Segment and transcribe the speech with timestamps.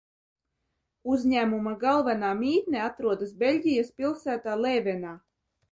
[1.15, 5.19] Uzņēmuma galvenā mītne atrodas Beļģijas pilsētā Lēvenā.